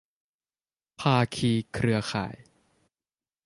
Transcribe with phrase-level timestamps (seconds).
[0.99, 2.35] ภาคีเครือข่าย